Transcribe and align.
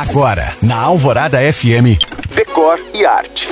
Agora, 0.00 0.54
na 0.62 0.78
Alvorada 0.78 1.38
FM, 1.52 2.00
Decor 2.34 2.80
e 2.94 3.04
Arte. 3.04 3.50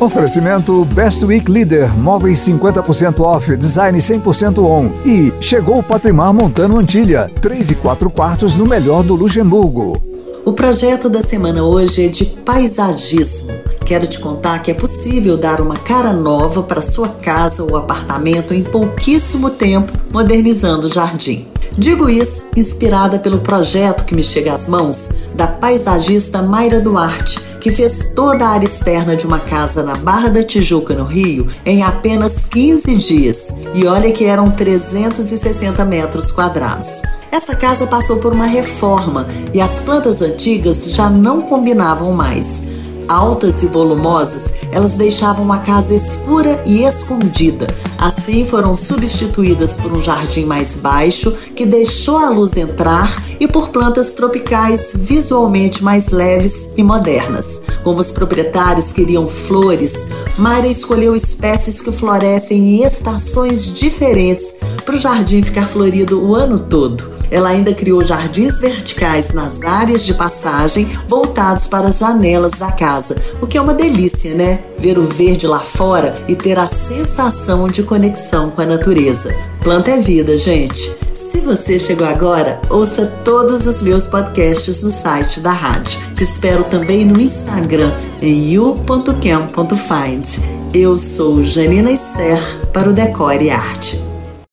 Oferecimento 0.00 0.84
Best 0.86 1.24
Week 1.24 1.48
Leader, 1.48 1.96
móveis 1.96 2.40
50% 2.40 3.20
off, 3.20 3.56
design 3.56 3.96
100% 3.96 4.58
on. 4.58 4.90
E 5.08 5.32
chegou 5.40 5.78
o 5.78 5.82
Patrimar 5.84 6.34
Montano 6.34 6.76
Antilha, 6.80 7.30
3 7.40 7.70
e 7.70 7.74
4 7.76 8.10
quartos 8.10 8.56
no 8.56 8.66
melhor 8.66 9.04
do 9.04 9.14
Luxemburgo. 9.14 10.02
O 10.44 10.52
projeto 10.52 11.08
da 11.08 11.22
semana 11.22 11.62
hoje 11.62 12.06
é 12.06 12.08
de 12.08 12.24
paisagismo. 12.24 13.52
Quero 13.84 14.08
te 14.08 14.18
contar 14.18 14.58
que 14.64 14.72
é 14.72 14.74
possível 14.74 15.36
dar 15.36 15.60
uma 15.60 15.76
cara 15.76 16.12
nova 16.12 16.64
para 16.64 16.82
sua 16.82 17.10
casa 17.10 17.62
ou 17.62 17.76
apartamento 17.76 18.52
em 18.52 18.64
pouquíssimo 18.64 19.50
tempo, 19.50 19.92
modernizando 20.12 20.88
o 20.88 20.92
jardim. 20.92 21.46
Digo 21.76 22.08
isso 22.08 22.46
inspirada 22.56 23.18
pelo 23.18 23.40
projeto 23.40 24.04
que 24.04 24.14
me 24.14 24.22
chega 24.22 24.52
às 24.52 24.68
mãos 24.68 25.08
da 25.34 25.46
paisagista 25.46 26.42
Mayra 26.42 26.80
Duarte, 26.80 27.38
que 27.60 27.70
fez 27.70 28.12
toda 28.14 28.46
a 28.46 28.50
área 28.50 28.64
externa 28.64 29.16
de 29.16 29.26
uma 29.26 29.40
casa 29.40 29.82
na 29.82 29.94
Barra 29.96 30.28
da 30.28 30.42
Tijuca, 30.42 30.94
no 30.94 31.04
Rio, 31.04 31.48
em 31.64 31.82
apenas 31.82 32.46
15 32.46 32.96
dias. 32.96 33.48
E 33.74 33.86
olha 33.86 34.12
que 34.12 34.24
eram 34.24 34.50
360 34.50 35.84
metros 35.84 36.30
quadrados. 36.30 37.02
Essa 37.30 37.54
casa 37.56 37.86
passou 37.86 38.18
por 38.18 38.32
uma 38.32 38.46
reforma 38.46 39.26
e 39.52 39.60
as 39.60 39.80
plantas 39.80 40.22
antigas 40.22 40.92
já 40.92 41.10
não 41.10 41.42
combinavam 41.42 42.12
mais. 42.12 42.62
Altas 43.08 43.62
e 43.62 43.66
volumosas, 43.66 44.54
elas 44.72 44.96
deixavam 44.96 45.52
a 45.52 45.58
casa 45.58 45.94
escura 45.94 46.62
e 46.66 46.82
escondida. 46.82 47.66
Assim 47.98 48.44
foram 48.44 48.74
substituídas 48.74 49.76
por 49.76 49.92
um 49.92 50.02
jardim 50.02 50.44
mais 50.44 50.76
baixo 50.76 51.32
que 51.54 51.64
deixou 51.64 52.18
a 52.18 52.28
luz 52.28 52.56
entrar 52.56 53.14
e 53.40 53.46
por 53.46 53.68
plantas 53.68 54.12
tropicais 54.12 54.92
visualmente 54.94 55.82
mais 55.82 56.10
leves 56.10 56.70
e 56.76 56.82
modernas. 56.82 57.60
Como 57.82 58.00
os 58.00 58.10
proprietários 58.10 58.92
queriam 58.92 59.26
flores, 59.26 60.06
Mayra 60.36 60.66
escolheu 60.66 61.14
espécies 61.14 61.80
que 61.80 61.92
florescem 61.92 62.76
em 62.76 62.84
estações 62.84 63.72
diferentes 63.72 64.54
para 64.84 64.96
o 64.96 64.98
jardim 64.98 65.42
ficar 65.42 65.66
florido 65.66 66.22
o 66.22 66.34
ano 66.34 66.58
todo. 66.58 67.15
Ela 67.30 67.50
ainda 67.50 67.74
criou 67.74 68.04
jardins 68.04 68.58
verticais 68.58 69.32
nas 69.32 69.62
áreas 69.62 70.04
de 70.04 70.14
passagem 70.14 70.88
voltados 71.08 71.66
para 71.66 71.88
as 71.88 71.98
janelas 71.98 72.52
da 72.52 72.72
casa, 72.72 73.16
o 73.40 73.46
que 73.46 73.58
é 73.58 73.60
uma 73.60 73.74
delícia, 73.74 74.34
né? 74.34 74.60
Ver 74.78 74.98
o 74.98 75.02
verde 75.02 75.46
lá 75.46 75.60
fora 75.60 76.14
e 76.28 76.34
ter 76.34 76.58
a 76.58 76.68
sensação 76.68 77.66
de 77.68 77.82
conexão 77.82 78.50
com 78.50 78.62
a 78.62 78.66
natureza. 78.66 79.34
Planta 79.62 79.90
é 79.90 79.98
vida, 79.98 80.36
gente. 80.38 80.96
Se 81.12 81.40
você 81.40 81.78
chegou 81.78 82.06
agora, 82.06 82.60
ouça 82.70 83.06
todos 83.24 83.66
os 83.66 83.82
meus 83.82 84.06
podcasts 84.06 84.80
no 84.80 84.90
site 84.90 85.40
da 85.40 85.50
rádio. 85.52 85.98
Te 86.14 86.22
espero 86.24 86.64
também 86.64 87.04
no 87.04 87.20
Instagram 87.20 87.92
em 88.22 88.52
you.cam.find. 88.52 90.24
Eu 90.72 90.96
sou 90.96 91.42
Janina 91.42 91.90
Esser 91.90 92.38
para 92.72 92.88
o 92.88 92.92
Decore 92.92 93.50
Arte. 93.50 94.05